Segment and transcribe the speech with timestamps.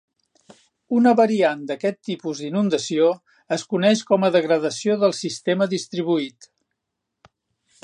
[0.99, 3.11] Una variant d'aquest tipus d'inundació
[3.59, 6.51] es coneix com a degradació del sistema distribuït.